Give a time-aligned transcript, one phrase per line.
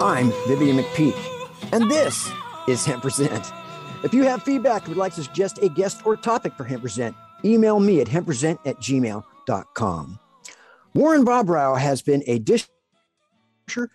[0.00, 1.16] I'm Vivian McPeak,
[1.72, 2.30] and this
[2.68, 3.52] is Hemp Present.
[4.02, 6.82] If you have feedback or would like to suggest a guest or topic for Hemp
[6.82, 10.18] Present, email me at hempresent at gmail.com.
[10.94, 12.66] Warren Bobrow has been a dish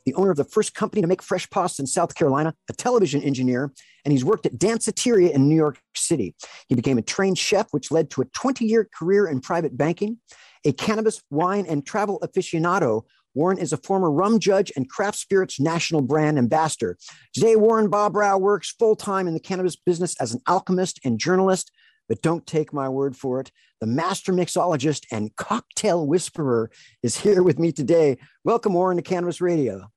[0.05, 3.21] the owner of the first company to make fresh pasta in South Carolina, a television
[3.21, 3.71] engineer,
[4.05, 6.35] and he's worked at Danceteria in New York City.
[6.67, 10.17] He became a trained chef, which led to a 20 year career in private banking.
[10.65, 15.59] A cannabis, wine, and travel aficionado, Warren is a former rum judge and craft spirits
[15.59, 16.97] national brand ambassador.
[17.33, 21.71] Today, Warren Bobrow works full time in the cannabis business as an alchemist and journalist.
[22.11, 23.53] But don't take my word for it.
[23.79, 26.69] The master mixologist and cocktail whisperer
[27.01, 28.17] is here with me today.
[28.43, 29.89] Welcome, Warren, to Cannabis Radio.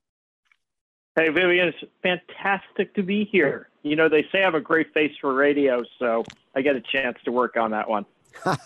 [1.16, 3.68] Hey, Vivian, it's fantastic to be here.
[3.82, 6.22] You know, they say I have a great face for radio, so
[6.54, 8.06] I get a chance to work on that one.
[8.46, 8.56] well,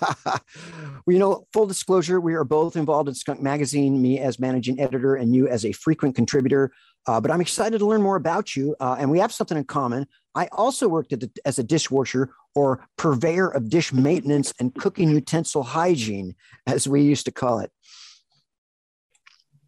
[1.07, 5.15] you know, full disclosure, we are both involved in Skunk Magazine, me as managing editor
[5.15, 6.73] and you as a frequent contributor.
[7.07, 8.77] Uh, but I'm excited to learn more about you.
[8.81, 10.07] Uh, and we have something in common.
[10.35, 15.63] I also worked the, as a dishwasher or purveyor of dish maintenance and cooking utensil
[15.63, 16.35] hygiene,
[16.67, 17.71] as we used to call it.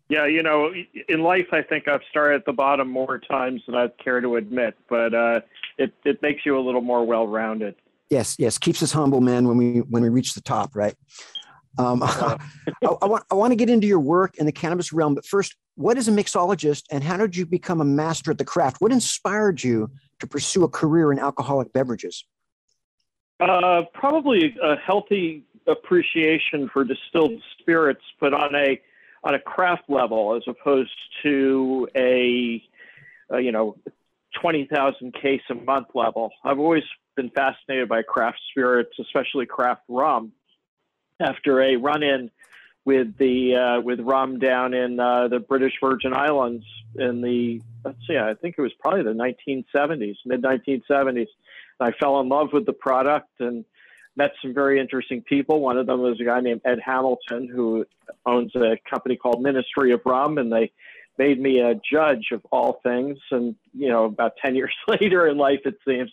[0.08, 0.72] Yeah, you know,
[1.08, 4.36] in life, I think I've started at the bottom more times than I'd care to
[4.36, 5.40] admit, but uh,
[5.78, 7.76] it, it makes you a little more well rounded.
[8.10, 9.46] Yes, yes, keeps us humble, man.
[9.46, 10.94] When we when we reach the top, right?
[11.78, 12.38] Um, I,
[12.82, 15.54] I, want I want to get into your work in the cannabis realm, but first,
[15.76, 18.80] what is a mixologist, and how did you become a master at the craft?
[18.80, 22.24] What inspired you to pursue a career in alcoholic beverages?
[23.38, 28.80] Uh, probably a healthy appreciation for distilled spirits, but on a
[29.22, 30.90] on a craft level as opposed
[31.22, 32.62] to a,
[33.30, 33.76] a you know
[34.40, 36.32] twenty thousand case a month level.
[36.44, 36.82] I've always
[37.20, 40.32] been fascinated by craft spirits, especially craft rum.
[41.20, 42.30] After a run-in
[42.86, 46.64] with the uh, with rum down in uh, the British Virgin Islands
[46.94, 51.28] in the let's see, I think it was probably the 1970s, mid 1970s.
[51.78, 53.66] I fell in love with the product and
[54.16, 55.60] met some very interesting people.
[55.60, 57.84] One of them was a guy named Ed Hamilton who
[58.24, 60.72] owns a company called Ministry of Rum, and they
[61.18, 63.18] made me a judge of all things.
[63.30, 66.10] And you know, about 10 years later in life, it seems,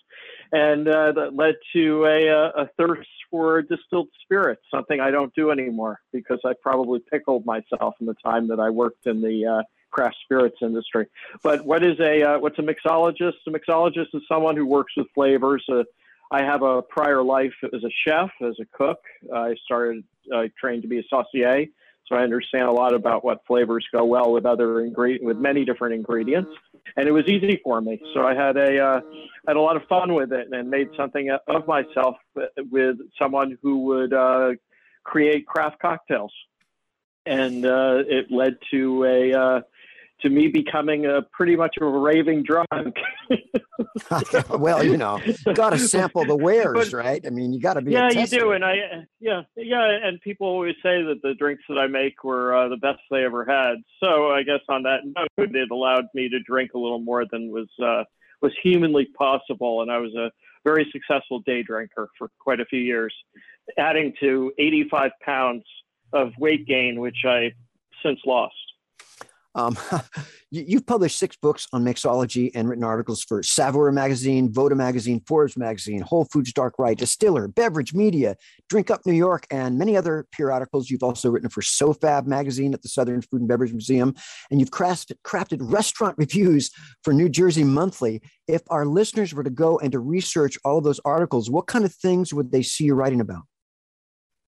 [0.52, 5.52] and uh, that led to a, a, thirst for distilled spirits, something I don't do
[5.52, 9.63] anymore because I probably pickled myself in the time that I worked in the uh,
[9.91, 11.08] craft spirits industry.
[11.44, 13.34] But what is a uh, what's a mixologist?
[13.47, 15.66] A mixologist is someone who works with flavors.
[15.69, 15.84] Uh,
[16.31, 18.99] I have a prior life as a chef, as a cook.
[19.34, 20.03] I started
[20.34, 21.66] uh, trained to be a saucier,
[22.05, 25.66] so I understand a lot about what flavors go well with other ingredient with many
[25.66, 26.52] different ingredients
[26.95, 27.99] and it was easy for me.
[28.13, 29.01] So I had a uh,
[29.47, 32.16] had a lot of fun with it and made something of myself
[32.72, 34.51] with someone who would uh,
[35.03, 36.34] create craft cocktails,
[37.25, 39.61] and uh, it led to a uh,
[40.22, 42.96] to me becoming a pretty much of a raving drunk.
[44.49, 45.19] well, you know,
[45.53, 47.25] got to sample the wares, but, right?
[47.25, 47.91] I mean, you got to be.
[47.91, 51.78] Yeah, you do, and I, yeah, yeah, and people always say that the drinks that
[51.78, 53.75] I make were uh, the best they ever had.
[54.03, 57.52] So I guess on that note, it allowed me to drink a little more than
[57.52, 58.03] was uh,
[58.41, 60.31] was humanly possible, and I was a
[60.63, 63.13] very successful day drinker for quite a few years,
[63.78, 65.63] adding to 85 pounds
[66.13, 67.53] of weight gain, which I
[68.03, 68.55] since lost.
[69.58, 69.76] Um,
[70.52, 75.58] you've published six books on mixology and written articles for Saveur Magazine, Voda Magazine, Forbes
[75.58, 78.36] Magazine, Whole Foods Dark Rye, Distiller, Beverage Media,
[78.70, 80.90] Drink Up New York, and many other periodicals.
[80.90, 84.14] You've also written for SoFab Magazine at the Southern Food and Beverage Museum,
[84.52, 86.70] and you've crafted, crafted restaurant reviews
[87.04, 88.22] for New Jersey Monthly.
[88.48, 91.84] If our listeners were to go and to research all of those articles, what kind
[91.84, 93.44] of things would they see you writing about?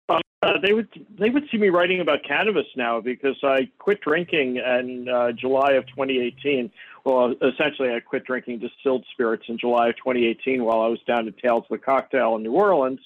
[0.08, 4.56] Uh, they would they would see me writing about cannabis now because I quit drinking
[4.56, 6.70] in uh, July of 2018.
[7.06, 11.26] Well, essentially, I quit drinking distilled spirits in July of 2018 while I was down
[11.28, 13.00] at Tales of the Cocktail in New Orleans,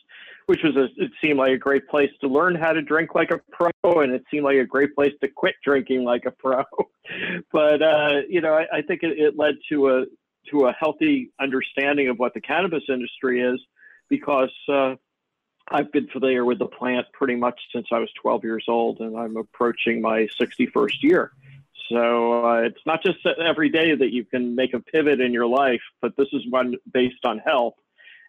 [0.47, 3.31] which was a, it seemed like a great place to learn how to drink like
[3.31, 6.65] a pro, and it seemed like a great place to quit drinking like a pro.
[7.53, 10.05] but uh, you know, I, I think it, it led to a
[10.51, 13.61] to a healthy understanding of what the cannabis industry is
[14.09, 14.95] because uh,
[15.71, 19.17] I've been familiar with the plant pretty much since I was 12 years old, and
[19.17, 21.33] I'm approaching my 61st year.
[21.91, 25.47] So uh, it's not just every day that you can make a pivot in your
[25.47, 27.75] life, but this is one based on health.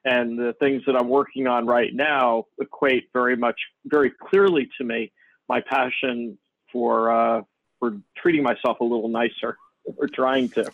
[0.06, 4.85] And the things that I'm working on right now equate very much, very clearly to
[4.85, 5.12] me,
[5.50, 6.38] my passion
[6.71, 7.42] for uh,
[7.80, 9.57] for treating myself a little nicer,
[9.97, 10.71] or trying to.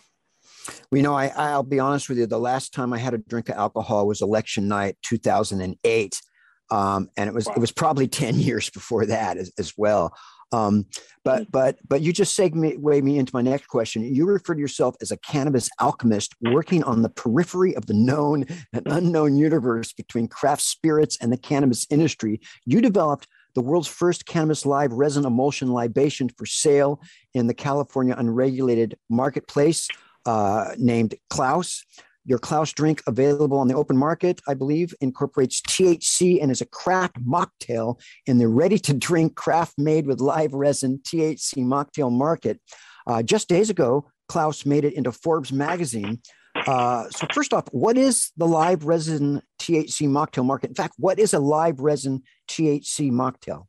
[0.92, 2.26] We know I, I'll be honest with you.
[2.26, 6.22] The last time I had a drink of alcohol was election night, 2008
[6.70, 7.54] um, and it was wow.
[7.56, 10.14] it was probably ten years before that as, as well.
[10.52, 10.86] Um,
[11.24, 11.50] but mm-hmm.
[11.50, 14.02] but but you just segue me into my next question.
[14.02, 18.46] You refer to yourself as a cannabis alchemist working on the periphery of the known
[18.72, 22.40] and unknown universe between craft spirits and the cannabis industry.
[22.64, 27.00] You developed the world's first cannabis live resin emulsion libation for sale
[27.34, 29.88] in the California unregulated marketplace
[30.26, 31.84] uh, named Klaus.
[32.26, 36.66] Your Klaus drink, available on the open market, I believe, incorporates THC and is a
[36.66, 42.60] craft mocktail in the ready to drink, craft made with live resin THC mocktail market.
[43.06, 46.20] Uh, just days ago, Klaus made it into Forbes magazine.
[46.66, 50.70] Uh, so, first off, what is the live resin THC mocktail market?
[50.70, 53.66] In fact, what is a live resin THC mocktail?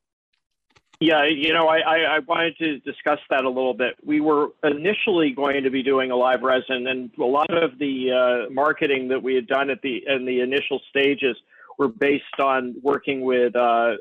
[1.00, 3.98] Yeah, you know, I, I, wanted to discuss that a little bit.
[4.04, 8.48] We were initially going to be doing a live resin, and a lot of the
[8.48, 11.38] uh, marketing that we had done at the in the initial stages
[11.78, 13.56] were based on working with.
[13.56, 13.98] Uh,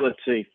[0.00, 0.46] let's see,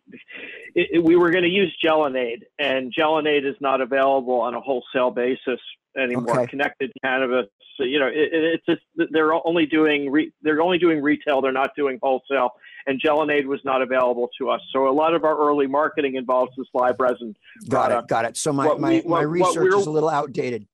[0.76, 4.62] it, it, we were going to use Gelonade, and Gelonade is not available on a
[4.62, 5.60] wholesale basis
[5.98, 6.40] anymore.
[6.40, 6.48] Okay.
[6.48, 7.48] Connected cannabis,
[7.78, 11.42] so, you know, it, it's just they're only doing re, they're only doing retail.
[11.42, 12.52] They're not doing wholesale
[12.88, 14.62] and Gelonade was not available to us.
[14.72, 17.36] So a lot of our early marketing involves this live resin.
[17.68, 18.04] Got product.
[18.04, 18.10] it.
[18.10, 18.38] Got it.
[18.38, 20.68] So my, what my, we, what, my research is a little outdated.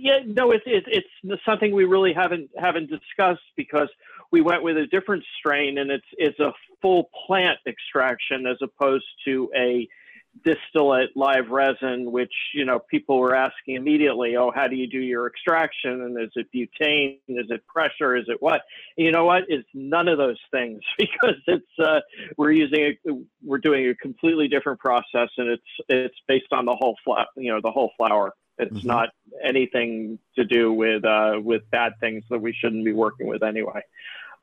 [0.00, 0.86] Yeah, no, it's, it's
[1.22, 3.88] it's something we really haven't haven't discussed because
[4.30, 9.06] we went with a different strain and it's it's a full plant extraction as opposed
[9.24, 9.88] to a
[10.44, 14.98] distillate live resin, which you know people were asking immediately, oh, how do you do
[14.98, 16.02] your extraction?
[16.02, 17.18] And is it butane?
[17.28, 18.16] Is it pressure?
[18.16, 18.62] Is it what?
[18.96, 19.44] You know what?
[19.48, 22.00] It's none of those things because it's uh,
[22.36, 23.10] we're using a,
[23.42, 27.52] we're doing a completely different process, and it's it's based on the whole flower, you
[27.52, 28.34] know, the whole flower.
[28.58, 28.86] It's mm-hmm.
[28.86, 29.10] not
[29.44, 33.82] anything to do with uh, with bad things that we shouldn't be working with anyway.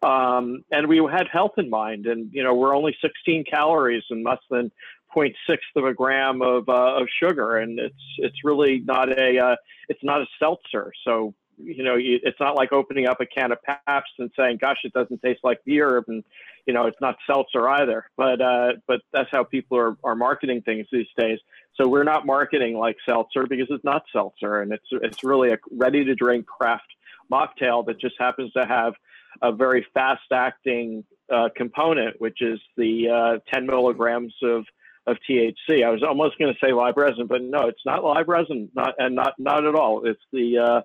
[0.01, 4.23] Um, and we had health in mind, and you know we're only 16 calories and
[4.23, 4.71] less than
[5.15, 5.33] 0.6
[5.75, 9.55] of a gram of, uh, of sugar, and it's it's really not a uh,
[9.89, 10.91] it's not a seltzer.
[11.05, 14.77] So you know, it's not like opening up a can of Pabst and saying, "Gosh,
[14.83, 16.23] it doesn't taste like beer," and
[16.65, 18.09] you know, it's not seltzer either.
[18.17, 21.39] But uh, but that's how people are are marketing things these days.
[21.75, 25.57] So we're not marketing like seltzer because it's not seltzer, and it's it's really a
[25.71, 26.87] ready to drink craft
[27.31, 28.93] mocktail that just happens to have
[29.41, 34.65] a very fast acting uh, component, which is the uh, 10 milligrams of
[35.07, 35.85] of THC.
[35.85, 38.95] I was almost going to say live resin, but no, it's not live resin, not
[38.97, 40.05] and not not at all.
[40.05, 40.81] It's the uh,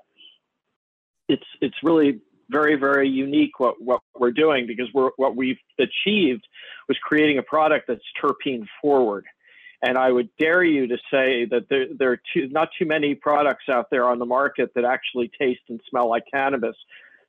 [1.31, 2.21] it's it's really
[2.51, 6.45] very very unique what what we're doing because we're what we've achieved
[6.89, 9.25] was creating a product that's terpene forward.
[9.83, 13.15] And I would dare you to say that there, there are too, not too many
[13.15, 16.77] products out there on the market that actually taste and smell like cannabis.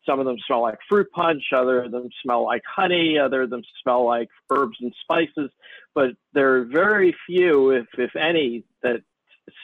[0.06, 3.52] Some of them smell like fruit punch, other of them smell like honey, other of
[3.52, 5.52] them smell like herbs and spices.
[5.94, 9.02] But there are very few, if, if any, that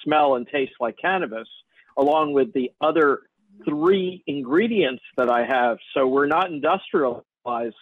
[0.03, 1.49] smell and taste like cannabis,
[1.97, 3.21] along with the other
[3.65, 5.77] three ingredients that I have.
[5.93, 7.23] So we're not industrialized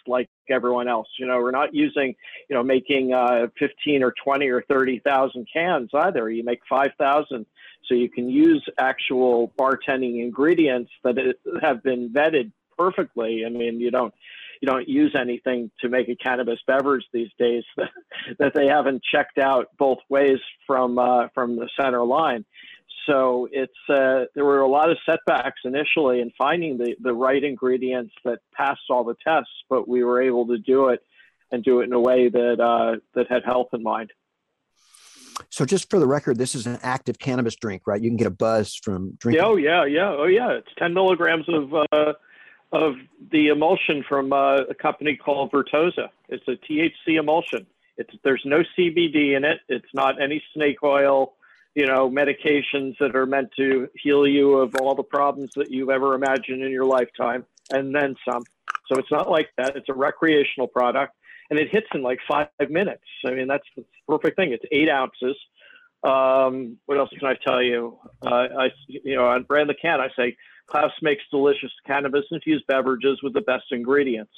[0.06, 1.08] like everyone else.
[1.18, 2.14] You know, we're not using,
[2.48, 6.30] you know, making uh, 15 or 20 or 30,000 cans either.
[6.30, 7.46] You make 5,000
[7.86, 11.16] so you can use actual bartending ingredients that
[11.62, 13.44] have been vetted perfectly.
[13.46, 14.14] I mean, you don't
[14.60, 17.90] you don't use anything to make a cannabis beverage these days that,
[18.38, 22.44] that they haven't checked out both ways from uh, from the center line.
[23.06, 27.42] So it's uh, there were a lot of setbacks initially in finding the, the right
[27.42, 31.00] ingredients that passed all the tests, but we were able to do it
[31.52, 34.12] and do it in a way that uh, that had health in mind.
[35.50, 38.00] So, just for the record, this is an active cannabis drink, right?
[38.00, 39.44] You can get a buzz from drinking.
[39.44, 40.52] Oh yeah, yeah, oh yeah.
[40.52, 42.12] It's ten milligrams of uh,
[42.72, 42.94] of
[43.30, 46.10] the emulsion from uh, a company called Vertosa.
[46.28, 47.66] It's a THC emulsion.
[47.96, 49.60] It's there's no CBD in it.
[49.68, 51.34] It's not any snake oil,
[51.76, 55.90] you know, medications that are meant to heal you of all the problems that you've
[55.90, 58.42] ever imagined in your lifetime, and then some.
[58.90, 59.76] So it's not like that.
[59.76, 61.12] It's a recreational product,
[61.50, 63.04] and it hits in like five minutes.
[63.26, 64.52] I mean, that's the perfect thing.
[64.52, 65.36] It's eight ounces.
[66.02, 67.98] Um, what else can I tell you?
[68.24, 70.34] Uh, I, you know, on brand the can, I say
[70.66, 74.32] Klaus makes delicious cannabis infused beverages with the best ingredients,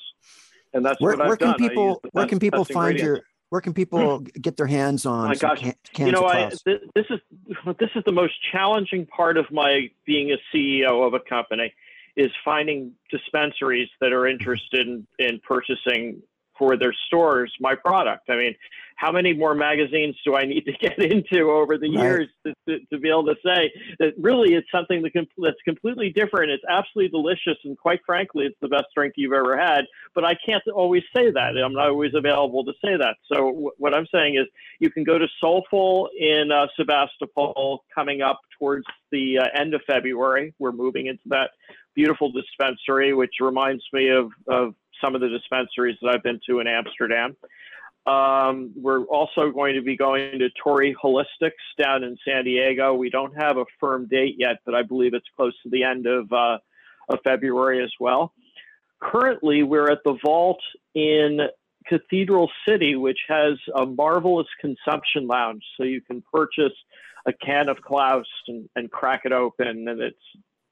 [0.75, 1.69] and that's where, what where I've can done.
[1.69, 3.21] People where can people find your.
[3.51, 4.25] Where can people hmm.
[4.41, 5.61] get their hands on oh my gosh,
[5.93, 7.21] can, you know, I, th- this is
[7.79, 11.73] this is the most challenging part of my being a CEO of a company
[12.17, 14.41] is finding dispensaries that are mm-hmm.
[14.41, 16.21] interested in, in purchasing
[16.59, 18.29] for their stores my product.
[18.29, 18.55] I mean,
[18.99, 22.03] how many more magazines do I need to get into over the Right.
[22.05, 25.57] years to, to, to be able to say that really it's something that com- that's
[25.65, 26.51] completely different.
[26.51, 29.83] It's absolutely delicious, and quite frankly, it's the best drink you've ever had.
[30.17, 31.57] But I can't always say that.
[31.57, 33.17] I'm not always available to say that.
[33.33, 34.47] So w- what I'm saying is,
[34.81, 39.81] you can go to Solful in uh, Sebastopol coming up towards the uh, end of
[39.87, 40.55] February.
[40.59, 41.51] We're moving into that
[41.95, 46.59] beautiful dispensary, which reminds me of, of some of the dispensaries that I've been to
[46.59, 47.37] in Amsterdam.
[48.09, 51.51] Um, we're also going to be going to Torrey Holistics
[51.83, 52.95] down in San Diego.
[52.95, 56.07] We don't have a firm date yet, but I believe it's close to the end
[56.07, 56.59] of, uh,
[57.11, 58.33] of February as well.
[59.01, 60.61] Currently, we're at the Vault
[60.95, 61.41] in
[61.87, 65.63] Cathedral City, which has a marvelous consumption lounge.
[65.77, 66.73] So you can purchase
[67.27, 70.17] a can of Klaus and, and crack it open, and it's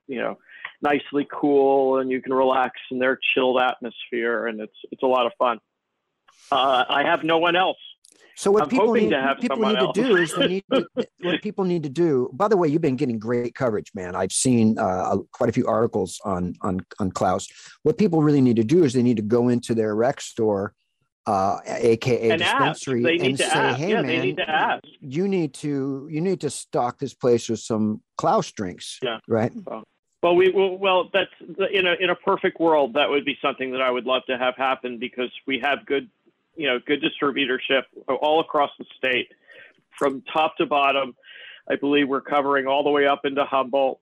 [0.07, 0.39] you know
[0.83, 5.27] nicely cool, and you can relax in their chilled atmosphere, and it's it's a lot
[5.27, 5.59] of fun.
[6.51, 7.79] Uh, I have no one else.
[8.37, 10.87] So what I'm people need, to have people need to do is they need to,
[11.23, 12.29] what people need to do.
[12.35, 14.15] By the way, you've been getting great coverage, man.
[14.15, 17.49] I've seen uh, quite a few articles on on on Klaus.
[17.83, 20.75] What people really need to do is they need to go into their rec store,
[21.27, 23.79] uh, aka And dispensary, and say, ask.
[23.79, 24.85] "Hey, Yeah, man, they need to ask.
[25.01, 29.19] you need to you need to stock this place with some Klaus drinks." Yeah.
[29.27, 29.53] Right.
[30.23, 31.31] Well, we well, well that's
[31.73, 34.37] in a in a perfect world that would be something that I would love to
[34.37, 36.11] have happen because we have good,
[36.57, 39.29] you know, good distributorship all across the state,
[39.99, 41.15] from top to bottom.
[41.69, 43.99] I believe we're covering all the way up into Humboldt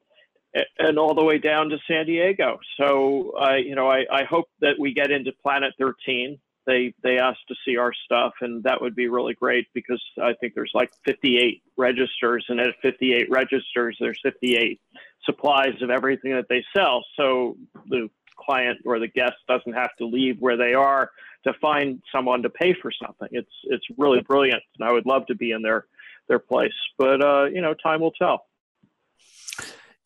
[0.79, 2.59] and all the way down to San Diego.
[2.79, 6.39] So, I you know, I, I hope that we get into Planet 13.
[6.67, 10.33] They they asked to see our stuff, and that would be really great because I
[10.41, 14.81] think there's like 58 registers, and at 58 registers, there's 58
[15.25, 17.05] supplies of everything that they sell.
[17.17, 17.57] So
[17.89, 21.11] the client or the guest doesn't have to leave where they are
[21.45, 23.29] to find someone to pay for something.
[23.31, 25.87] It's it's really brilliant, and I would love to be in their
[26.29, 26.73] their place.
[26.99, 28.47] But uh, you know, time will tell.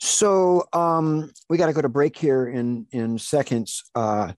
[0.00, 3.84] So um, we got to go to break here in in seconds.
[3.94, 4.32] Uh,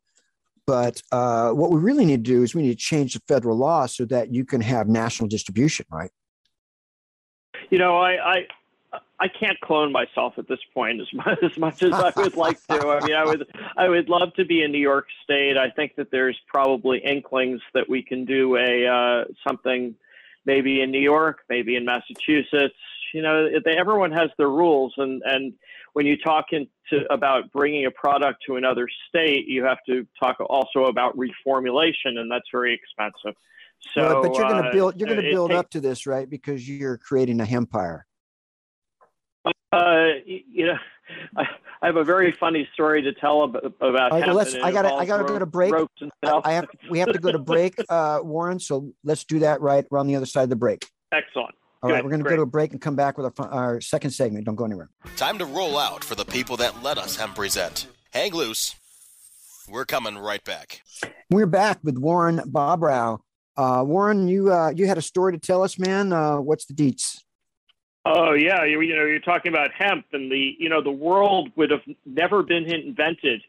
[0.67, 3.57] but uh, what we really need to do is we need to change the federal
[3.57, 6.11] law so that you can have national distribution, right?
[7.71, 8.13] You know, I.
[8.13, 8.47] I
[9.21, 12.59] I can't clone myself at this point as much as much as I would like
[12.69, 12.89] to.
[12.89, 13.47] I mean, I would
[13.77, 15.57] I would love to be in New York State.
[15.59, 19.95] I think that there's probably inklings that we can do a uh, something
[20.47, 22.75] maybe in New York, maybe in Massachusetts.
[23.13, 25.53] You know, they, everyone has their rules, and and
[25.93, 30.37] when you talk into about bringing a product to another state, you have to talk
[30.49, 33.37] also about reformulation, and that's very expensive.
[33.95, 35.81] So, Well, but you're going to uh, build you're going to build takes- up to
[35.81, 36.29] this, right?
[36.29, 38.07] Because you're creating a empire.
[39.73, 40.77] Uh, you know,
[41.37, 41.45] I,
[41.83, 44.73] I have a very funny story to tell about, about All right, well, let's- I
[44.73, 45.73] gotta- I gotta go to break.
[46.25, 46.41] I.
[46.45, 48.59] I have we have to go to break, uh, Warren.
[48.59, 50.87] So let's do that right around the other side of the break.
[51.13, 51.55] Excellent.
[51.83, 53.49] All right, Good, we're going to go to a break and come back with our,
[53.49, 54.45] our second segment.
[54.45, 54.91] Don't go anywhere.
[55.17, 57.87] Time to roll out for the people that let us hemp present.
[58.13, 58.75] Hang loose.
[59.67, 60.83] We're coming right back.
[61.31, 63.21] We're back with Warren Bobrow.
[63.57, 66.13] Uh, Warren, you uh, you had a story to tell us, man.
[66.13, 67.21] Uh, what's the deets?
[68.05, 71.51] Oh yeah, you, you know, you're talking about hemp, and the you know the world
[71.57, 73.43] would have never been invented,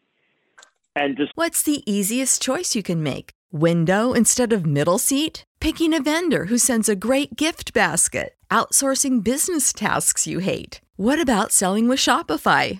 [0.96, 3.32] and just What's the easiest choice you can make?
[3.52, 5.44] Window instead of middle seat?
[5.60, 8.36] Picking a vendor who sends a great gift basket?
[8.50, 10.82] Outsourcing business tasks you hate?
[10.96, 12.80] What about selling with Shopify?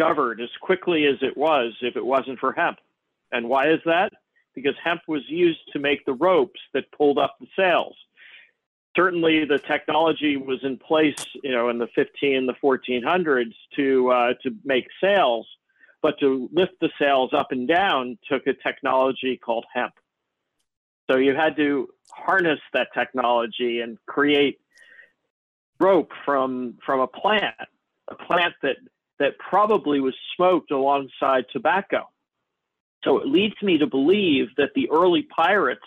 [0.00, 2.78] discovered as quickly as it was if it wasn't for hemp.
[3.32, 4.12] And why is that?
[4.54, 7.94] Because hemp was used to make the ropes that pulled up the sails.
[8.96, 11.14] Certainly, the technology was in place,
[11.44, 15.46] you know, in the 15, the 1400s to uh, to make sails,
[16.02, 19.92] but to lift the sails up and down took a technology called hemp.
[21.08, 24.58] So you had to harness that technology and create
[25.78, 27.54] rope from from a plant,
[28.08, 28.76] a plant that
[29.20, 32.08] that probably was smoked alongside tobacco.
[33.04, 35.86] So it leads me to believe that the early pirates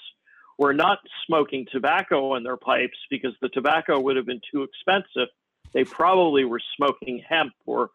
[0.58, 5.28] were not smoking tobacco in their pipes because the tobacco would have been too expensive.
[5.74, 7.90] They probably were smoking hemp or,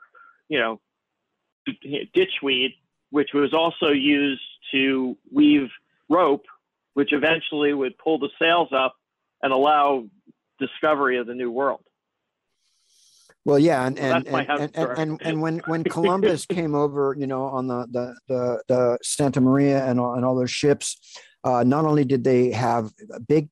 [0.49, 0.80] you know,
[2.14, 2.75] ditchweed,
[3.11, 4.42] which was also used
[4.73, 5.68] to weave
[6.09, 6.46] rope,
[6.94, 8.96] which eventually would pull the sails up
[9.40, 10.05] and allow
[10.59, 11.85] discovery of the new world.
[13.48, 17.44] Well, yeah, and and and, and, and, and, when when Columbus came over, you know,
[17.44, 21.00] on the the the, the Santa Maria and all, and all those ships,
[21.44, 22.92] uh, not only did they have
[23.26, 23.48] big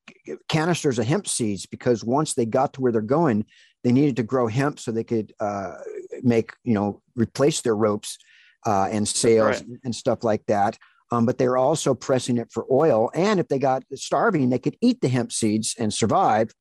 [0.50, 3.46] canisters of hemp seeds, because once they got to where they're going,
[3.84, 5.76] they needed to grow hemp so they could uh,
[6.22, 8.18] make you know replace their ropes
[8.66, 9.78] uh, and sails right.
[9.82, 10.76] and stuff like that.
[11.10, 14.58] Um, but they were also pressing it for oil, and if they got starving, they
[14.58, 16.52] could eat the hemp seeds and survive.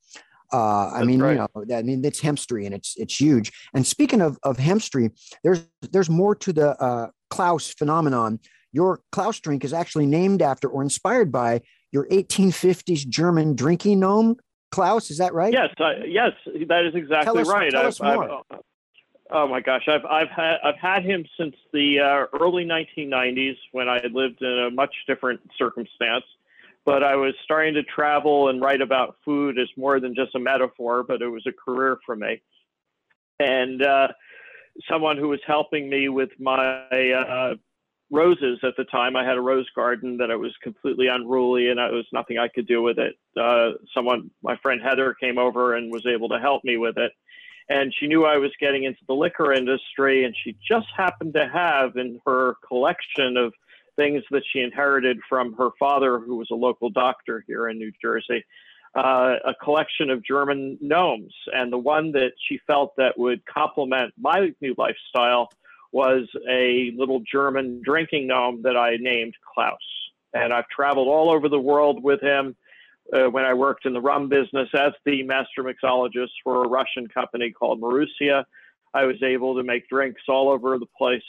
[0.51, 1.31] Uh, I mean, right.
[1.31, 3.51] you know, I mean, it's hempstry and it's it's huge.
[3.73, 5.12] And speaking of of hempstry,
[5.43, 8.39] there's there's more to the uh, Klaus phenomenon.
[8.71, 14.38] Your Klaus drink is actually named after or inspired by your 1850s German drinking gnome.
[14.71, 15.53] Klaus, is that right?
[15.53, 15.69] Yes,
[16.05, 16.31] yes,
[16.67, 17.71] that is exactly tell us, right.
[17.71, 18.41] Tell I've, us more.
[18.51, 18.60] I've,
[19.31, 23.88] oh my gosh, I've I've had I've had him since the uh, early 1990s when
[23.88, 26.25] I had lived in a much different circumstance
[26.85, 30.39] but I was starting to travel and write about food as more than just a
[30.39, 32.41] metaphor, but it was a career for me.
[33.39, 34.09] And uh,
[34.89, 37.55] someone who was helping me with my uh,
[38.11, 41.79] roses at the time, I had a rose garden that I was completely unruly and
[41.79, 43.15] there was nothing I could do with it.
[43.35, 47.11] Uh, someone, my friend Heather, came over and was able to help me with it.
[47.67, 51.49] And she knew I was getting into the liquor industry, and she just happened to
[51.51, 53.53] have in her collection of
[53.95, 57.91] things that she inherited from her father, who was a local doctor here in New
[58.01, 58.43] Jersey,
[58.95, 61.34] uh, a collection of German gnomes.
[61.53, 65.49] And the one that she felt that would complement my new lifestyle
[65.91, 69.77] was a little German drinking gnome that I named Klaus.
[70.34, 72.55] And I've traveled all over the world with him.
[73.13, 77.08] Uh, when I worked in the rum business as the master mixologist for a Russian
[77.08, 78.43] company called Marussia,
[78.93, 81.21] I was able to make drinks all over the place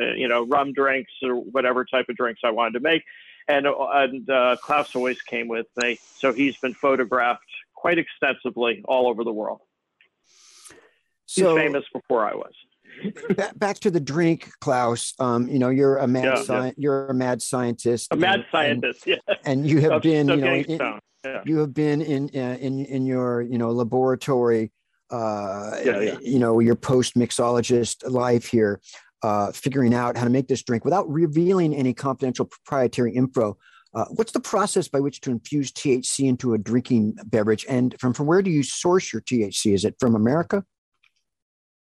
[0.00, 3.02] uh, you know, rum drinks or whatever type of drinks I wanted to make.
[3.48, 5.98] And, and uh, Klaus always came with me.
[6.16, 7.42] So he's been photographed
[7.74, 9.60] quite extensively all over the world.
[11.26, 12.52] So, he's famous before I was.
[13.36, 15.14] back, back to the drink, Klaus.
[15.18, 16.72] Um, you know, you're a mad yeah, sci- yeah.
[16.76, 18.08] you're a mad scientist.
[18.10, 19.34] A mad scientist, and, yeah.
[19.44, 21.42] And you have been, you know, in, yeah.
[21.44, 24.72] you have been in uh, in in your you know laboratory.
[25.10, 26.18] Uh, yeah, yeah.
[26.22, 28.80] you know, your post mixologist life here
[29.22, 33.56] uh, figuring out how to make this drink without revealing any confidential proprietary info.
[33.94, 37.66] Uh, what's the process by which to infuse THC into a drinking beverage?
[37.68, 39.74] And from, from where do you source your THC?
[39.74, 40.64] Is it from America?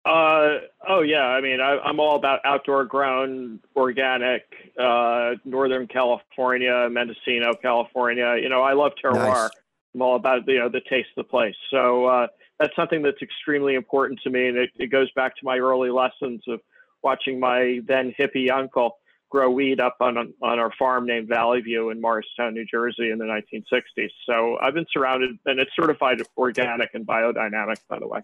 [0.05, 1.23] Uh, oh, yeah.
[1.23, 4.43] I mean, I, am all about outdoor grown, organic,
[4.79, 8.37] uh, Northern California, Mendocino, California.
[8.39, 9.15] You know, I love terroir.
[9.15, 9.49] Nice.
[9.95, 11.55] I'm all about, you know, the taste of the place.
[11.71, 12.27] So, uh,
[12.59, 15.89] that's something that's extremely important to me, and it, it goes back to my early
[15.89, 16.61] lessons of
[17.05, 18.97] watching my then hippie uncle
[19.29, 23.17] grow weed up on on our farm named Valley View in Morristown, New Jersey, in
[23.17, 24.09] the 1960s.
[24.25, 28.21] So I've been surrounded, and it's certified organic and biodynamic, by the way.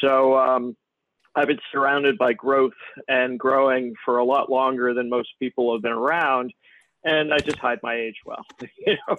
[0.00, 0.76] So um,
[1.34, 2.72] I've been surrounded by growth
[3.08, 6.52] and growing for a lot longer than most people have been around
[7.04, 8.44] and I just hide my age well.
[8.60, 9.16] you know,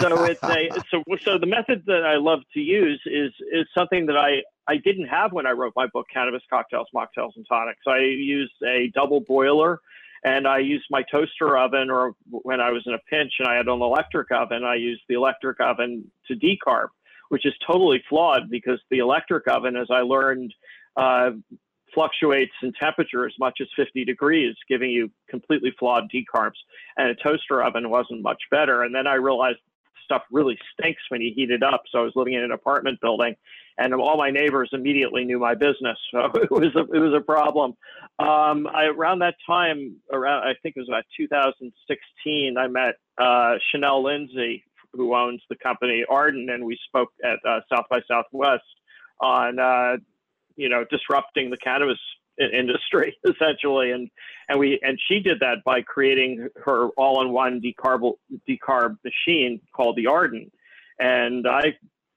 [0.00, 4.06] so it's a so so the method that I love to use is is something
[4.06, 7.82] that I I didn't have when I wrote my book, Cannabis Cocktails, Mocktails, and Tonics.
[7.86, 9.80] I used a double boiler,
[10.24, 13.56] and I used my toaster oven, or when I was in a pinch and I
[13.56, 16.88] had an electric oven, I used the electric oven to decarb,
[17.28, 20.54] which is totally flawed because the electric oven, as I learned.
[20.96, 21.30] Uh,
[21.94, 26.58] fluctuates in temperature as much as 50 degrees, giving you completely flawed decarbs.
[26.96, 28.82] And a toaster oven wasn't much better.
[28.82, 29.58] And then I realized
[30.04, 31.82] stuff really stinks when you heat it up.
[31.90, 33.34] So I was living in an apartment building,
[33.78, 35.98] and all my neighbors immediately knew my business.
[36.10, 37.72] So it was a, it was a problem.
[38.18, 43.54] Um, I, around that time, around I think it was about 2016, I met uh,
[43.70, 48.62] Chanel Lindsay, who owns the company Ardent, and we spoke at uh, South by Southwest
[49.20, 49.96] on uh,
[50.56, 51.98] you know, disrupting the cannabis
[52.38, 54.10] industry essentially and
[54.48, 58.12] and we and she did that by creating her all-in-one decarb
[58.48, 60.52] decarb machine called the Ardent
[60.98, 61.76] and I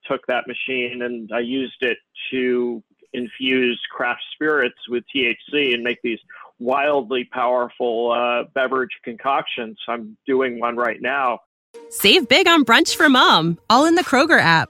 [0.09, 1.97] took that machine and I used it
[2.31, 2.81] to
[3.13, 6.19] infuse craft spirits with THC and make these
[6.59, 9.77] wildly powerful uh, beverage concoctions.
[9.87, 11.39] I'm doing one right now.
[11.89, 14.69] Save big on brunch for mom, all in the Kroger app.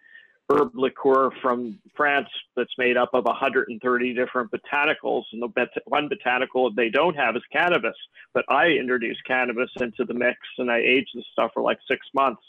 [0.51, 5.23] herb liqueur from France that's made up of 130 different botanicals.
[5.31, 7.95] And the bet- one botanical they don't have is cannabis.
[8.33, 12.05] But I introduced cannabis into the mix and I aged the stuff for like six
[12.13, 12.41] months.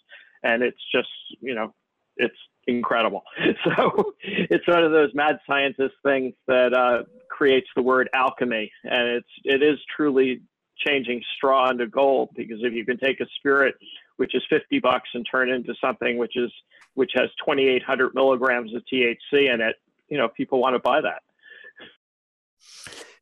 [0.43, 1.09] And it's just,
[1.41, 1.73] you know,
[2.17, 2.37] it's
[2.67, 3.23] incredible.
[3.65, 8.71] So it's one of those mad scientist things that uh, creates the word alchemy.
[8.85, 10.43] And it's, it is truly
[10.85, 13.75] changing straw into gold because if you can take a spirit
[14.17, 16.51] which is 50 bucks and turn into something which is
[16.95, 19.77] which has 2,800 milligrams of THC in it,
[20.09, 21.23] you know, people want to buy that.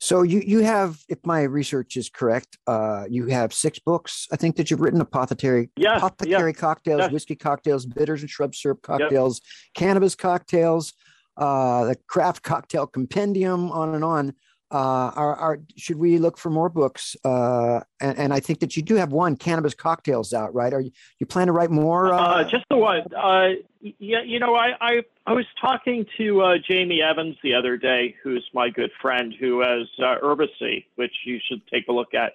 [0.03, 4.27] So you you have, if my research is correct, uh, you have six books.
[4.33, 7.09] I think that you've written apothecary, yeah, apothecary yeah, cocktails, yeah.
[7.09, 9.75] whiskey cocktails, bitters and shrub syrup cocktails, yep.
[9.75, 10.95] cannabis cocktails,
[11.37, 14.33] uh, the craft cocktail compendium, on and on
[14.73, 17.17] uh, are, are, should we look for more books?
[17.25, 20.73] Uh, and, and, I think that you do have one, Cannabis Cocktails, out, right?
[20.73, 22.13] Are you, you plan to write more?
[22.13, 23.03] Uh, uh just the one.
[23.13, 23.49] Uh,
[23.81, 28.15] yeah, you know, I, I, I was talking to uh, Jamie Evans the other day,
[28.23, 32.33] who's my good friend, who has uh, Herbacé, which you should take a look at.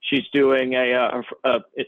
[0.00, 1.84] She's doing a, a, a, a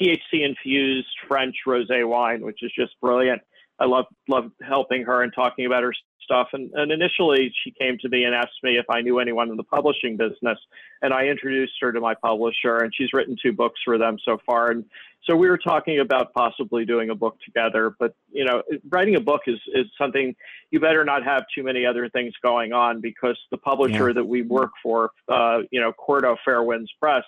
[0.00, 3.42] THC infused French rosé wine, which is just brilliant.
[3.78, 6.48] I love love helping her and talking about her stuff.
[6.52, 9.56] And, and initially, she came to me and asked me if I knew anyone in
[9.56, 10.58] the publishing business.
[11.02, 14.38] And I introduced her to my publisher, and she's written two books for them so
[14.44, 14.70] far.
[14.70, 14.84] And
[15.24, 17.94] so we were talking about possibly doing a book together.
[17.98, 20.34] But you know, writing a book is is something
[20.70, 24.14] you better not have too many other things going on because the publisher yeah.
[24.14, 27.24] that we work for, uh, you know, Cordo Fairwinds Press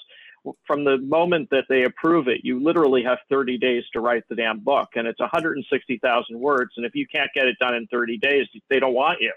[0.66, 4.34] from the moment that they approve it, you literally have 30 days to write the
[4.34, 6.72] damn book, and it's 160,000 words.
[6.76, 9.32] And if you can't get it done in 30 days, they don't want you.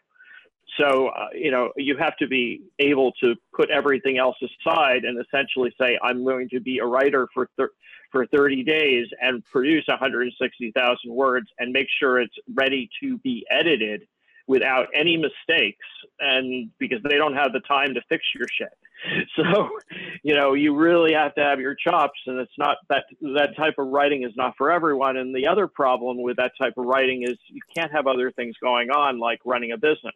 [0.80, 5.20] So, uh, you know, you have to be able to put everything else aside and
[5.20, 7.50] essentially say, I'm going to be a writer for
[8.12, 14.06] for 30 days and produce 160,000 words and make sure it's ready to be edited
[14.52, 15.88] without any mistakes
[16.20, 18.78] and because they don't have the time to fix your shit.
[19.36, 19.70] So
[20.22, 23.76] you know you really have to have your chops and it's not that that type
[23.80, 25.18] of writing is not for everyone.
[25.18, 28.56] And the other problem with that type of writing is you can't have other things
[28.62, 30.14] going on like running a business.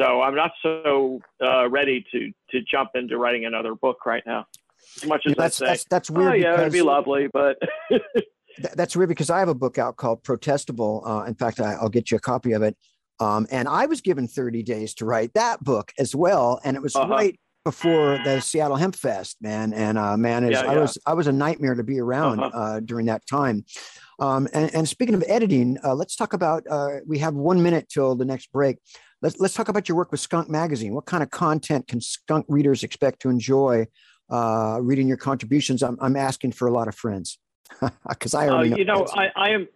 [0.00, 4.46] So i'm not so uh, ready to to jump into writing another book right now.
[4.96, 7.28] As much as yeah, that's, I say, that's, that's weird oh, yeah it'd be lovely
[7.32, 7.56] but
[8.74, 11.06] that's weird because i have a book out called Protestival.
[11.06, 12.76] Uh, in fact I, i'll get you a copy of it
[13.20, 16.60] um, and I was given 30 days to write that book as well.
[16.64, 17.08] And it was uh-huh.
[17.08, 19.72] right before the Seattle Hemp Fest, man.
[19.72, 22.58] And uh, man, is, Yeah, I was I was a nightmare to be around Uh-huh.
[22.58, 23.64] uh, during that time.
[24.20, 26.64] Um, and, and speaking of editing, uh, let's talk about.
[26.68, 28.78] Uh, we have one minute till the next break.
[29.22, 30.94] Let's let's talk about your work with Skunk Magazine.
[30.94, 33.86] What kind of content can Skunk readers expect to enjoy
[34.30, 35.82] uh, reading your contributions?
[35.82, 37.38] I'm I'm asking for a lot of friends
[38.08, 38.76] because I Uh, already know.
[38.76, 39.68] you know, I, I am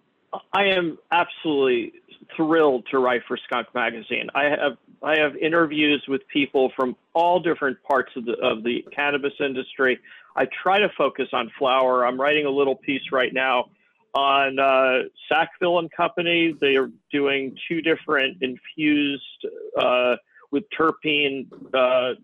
[0.52, 1.92] I am absolutely
[2.36, 4.28] thrilled to write for Skunk Magazine.
[4.34, 8.84] I have I have interviews with people from all different parts of the of the
[8.94, 9.98] cannabis industry.
[10.36, 12.06] I try to focus on flower.
[12.06, 13.70] I'm writing a little piece right now
[14.14, 16.54] on uh, Sackville and Company.
[16.60, 19.46] They are doing two different infused
[19.78, 20.16] uh,
[20.50, 21.46] with terpene.
[21.72, 22.14] Uh,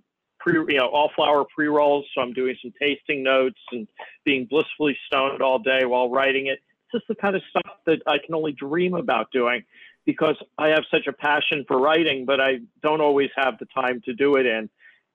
[0.40, 2.04] Pre, you know, all flower pre rolls.
[2.14, 3.88] So I'm doing some tasting notes and
[4.24, 6.60] being blissfully stoned all day while writing it.
[6.84, 9.64] It's just the kind of stuff that I can only dream about doing
[10.08, 14.00] because I have such a passion for writing, but I don't always have the time
[14.06, 14.70] to do it And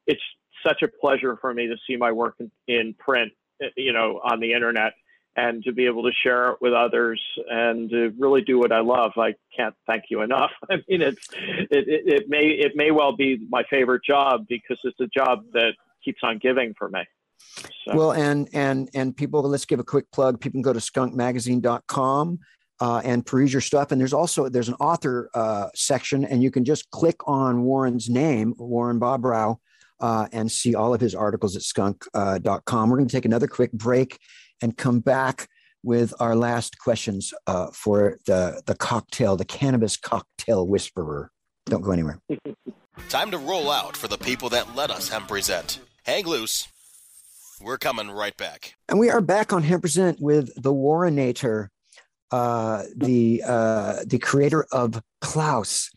[0.05, 0.21] It's
[0.63, 4.21] such a pleasure for me to see my work in, in print, uh, you know,
[4.23, 4.93] on the internet
[5.35, 8.81] and to be able to share it with others and to really do what I
[8.81, 9.13] love.
[9.17, 10.51] I can't thank you enough.
[10.69, 11.27] I mean, it's,
[11.71, 15.43] it, it, it may, it may well be my favorite job because it's a job
[15.53, 15.73] that
[16.05, 17.01] keeps on giving for me.
[17.87, 17.95] So.
[17.95, 20.39] Well, and and and people, let's give a quick plug.
[20.39, 22.39] People can go to skunkmagazine.com
[22.79, 23.91] uh, and peruse your stuff.
[23.91, 28.09] And there's also there's an author uh, section, and you can just click on Warren's
[28.09, 29.57] name, Warren Bobrow,
[29.99, 32.89] uh, and see all of his articles at skunk.com.
[32.89, 34.19] We're going to take another quick break
[34.61, 35.47] and come back
[35.83, 41.31] with our last questions uh, for the the cocktail, the cannabis cocktail whisperer.
[41.65, 42.19] Don't go anywhere.
[43.09, 45.79] Time to roll out for the people that let us hemp present.
[46.05, 46.67] Hang loose.
[47.61, 48.75] We're coming right back.
[48.89, 51.69] And we are back on Hemp Present with the Warrenator,
[52.33, 55.91] uh, the uh, the creator of Klaus.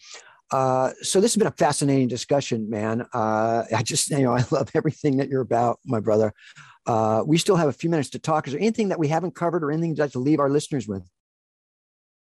[0.53, 3.07] Uh, so this has been a fascinating discussion, man.
[3.15, 6.35] Uh, I just, you know, I love everything that you're about, my brother.
[6.87, 8.47] Uh, we still have a few minutes to talk.
[8.47, 10.87] Is there anything that we haven't covered, or anything you'd like to leave our listeners
[10.87, 11.09] with?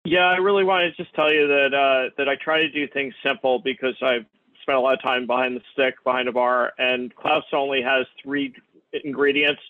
[0.06, 3.12] Yeah, I really want to just tell you that that I try to do things
[3.22, 4.24] simple because I've
[4.62, 8.06] spent a lot of time behind the stick, behind a bar, and Klaus only has
[8.22, 8.54] three
[9.04, 9.60] ingredients.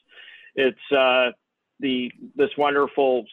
[0.54, 0.86] It's
[1.80, 3.26] the this wonderful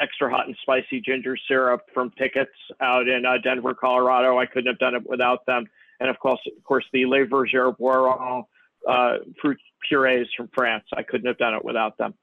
[0.00, 4.38] extra hot and spicy ginger syrup from Pickett's out in uh, Denver, Colorado.
[4.38, 5.66] I couldn't have done it without them,
[6.00, 8.44] and of course, of course, the Les Vergers Boiron
[8.88, 9.58] uh, fruit
[9.88, 10.84] purees from France.
[10.96, 12.14] I couldn't have done it without them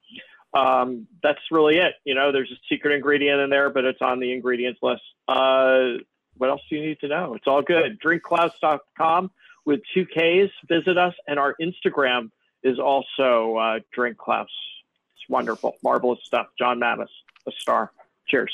[0.56, 1.94] um, that's really it.
[2.04, 5.02] You know, there's a secret ingredient in there, but it's on the ingredients list.
[5.28, 5.98] Uh,
[6.36, 7.34] what else do you need to know?
[7.34, 8.00] It's all good.
[8.00, 9.30] Drinkklaus.com
[9.64, 10.52] with two Ks.
[10.68, 12.30] Visit us, and our Instagram
[12.62, 13.78] is also uh.
[13.98, 16.48] It's wonderful, marvelous stuff.
[16.58, 17.08] John Mammoth,
[17.46, 17.92] a star.
[18.28, 18.52] Cheers.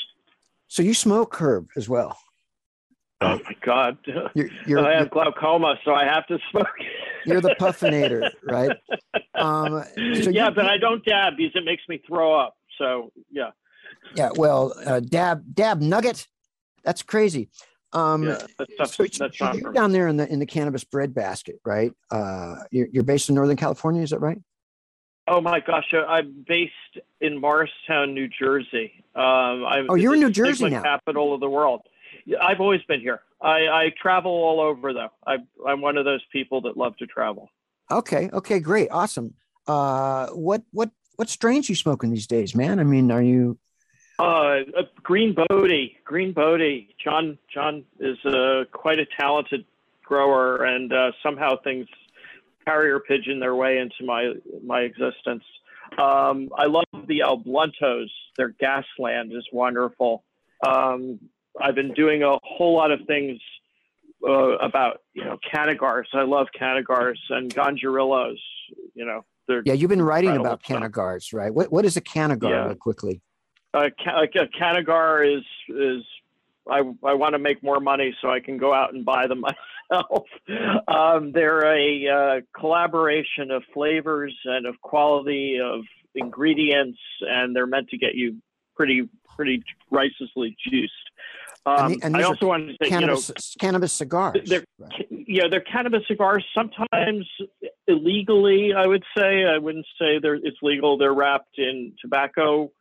[0.67, 2.17] So you smoke herb as well.
[3.21, 3.97] Oh my God.
[4.33, 6.67] You're, you're, I have glaucoma, so I have to smoke.
[7.25, 8.71] you're the puffinator, right?
[9.35, 12.55] Um, so yeah, you- but I don't dab because it makes me throw up.
[12.77, 13.51] So yeah,
[14.15, 14.29] yeah.
[14.35, 16.27] Well, uh, dab dab nugget.
[16.83, 17.49] That's crazy.
[17.93, 18.45] Um, yeah,
[18.79, 21.93] that's, so that's you're down there in the in the cannabis breadbasket, right?
[22.09, 24.39] Uh, you're, you're based in Northern California, is that right?
[25.27, 26.73] Oh my gosh, I'm based
[27.21, 28.91] in Morristown, New Jersey.
[29.15, 30.81] Um, I'm, Oh, you're in New Jersey now.
[30.81, 31.81] capital of the world.
[32.41, 33.21] I've always been here.
[33.41, 35.09] I, I travel all over though.
[35.25, 37.49] I, I'm one of those people that love to travel.
[37.91, 39.33] Okay, okay, great, awesome.
[39.67, 42.79] Uh, what what what strains you smoking these days, man?
[42.79, 43.57] I mean, are you?
[44.19, 46.95] Uh, uh, Green Bodie, Green Bodie.
[47.03, 49.65] John John is uh, quite a talented
[50.03, 51.87] grower, and uh, somehow things
[52.65, 54.33] carrier pigeon their way into my
[54.65, 55.43] my existence.
[55.97, 58.07] Um, I love the El Bluntos.
[58.37, 60.23] Their Gasland is wonderful.
[60.65, 61.19] Um,
[61.61, 63.39] I've been doing a whole lot of things
[64.27, 66.05] uh, about you know canagars.
[66.13, 68.37] I love canagars and ganjarillos.
[68.95, 70.79] You know, they're Yeah, you've been writing about stuff.
[70.81, 71.53] canagars, right?
[71.53, 72.49] What what is a canagar?
[72.49, 72.65] Yeah.
[72.67, 73.21] real quickly.
[73.73, 76.03] uh, ca- a Canagar is is
[76.67, 79.41] I I want to make more money so I can go out and buy them
[79.47, 79.57] myself.
[80.87, 85.81] Um, they're a uh, collaboration of flavors and of quality of
[86.15, 88.37] ingredients, and they're meant to get you
[88.75, 90.93] pretty pretty ricely juiced.
[91.65, 94.49] Um, And the- and I also wanted to say, you know, Cannabis cannabis cigars.
[94.49, 95.07] they're- right?
[95.09, 96.45] yeah, they're cannabis cigars.
[96.53, 97.25] Sometimes
[97.87, 99.45] illegally, I would say.
[99.45, 100.97] I wouldn't say they're it's legal.
[100.97, 102.71] They're wrapped in tobacco,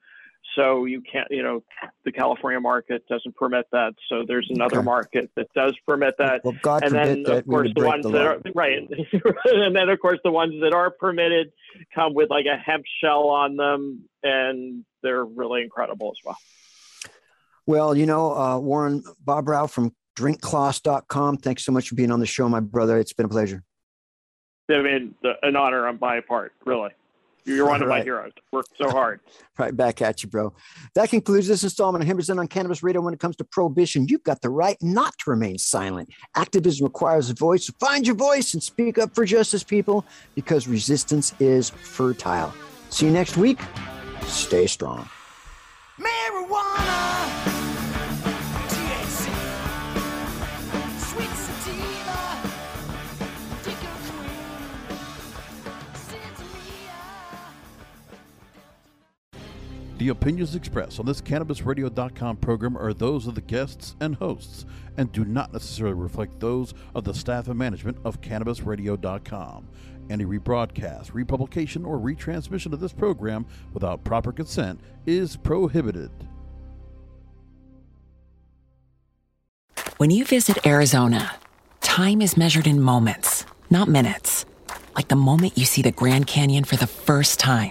[0.55, 1.29] so you can't.
[1.31, 1.63] You know,
[2.05, 3.95] the California market doesn't permit that.
[4.09, 4.85] So there's another Okay.
[4.85, 6.43] market that does permit that.
[6.45, 8.79] Well, God and forbid then, of course, the ones the that are right,
[9.45, 11.53] and then of course the ones that are permitted
[11.95, 16.39] come with like a hemp shell on them, and they're really incredible as well.
[17.67, 21.39] Well, you know, uh, Warren Bobrow from drinkklaus.com.
[21.39, 22.99] Thanks so much for being on the show, my brother.
[22.99, 23.63] It's been a pleasure.
[24.71, 26.91] I mean, an honor on my part, really.
[27.45, 27.99] You're one of right.
[27.99, 28.33] my heroes.
[28.53, 29.21] Worked so hard.
[29.59, 30.53] right back at you, bro.
[30.95, 33.01] That concludes this installment of Hemp Present on Cannabis Radio.
[33.01, 36.11] When it comes to prohibition, you've got the right not to remain silent.
[36.37, 37.67] Activism requires a voice.
[37.67, 42.53] So find your voice and speak up for justice, people, because resistance is fertile.
[42.91, 43.59] See you next week.
[44.27, 45.09] Stay strong.
[45.99, 47.22] Marijuana.
[60.03, 65.13] The opinions expressed on this CannabisRadio.com program are those of the guests and hosts and
[65.13, 69.69] do not necessarily reflect those of the staff and management of CannabisRadio.com.
[70.11, 76.11] Any rebroadcast, republication, or retransmission of this program without proper consent is prohibited.
[79.99, 81.37] When you visit Arizona,
[81.81, 84.47] time is measured in moments, not minutes.
[84.97, 87.71] Like the moment you see the Grand Canyon for the first time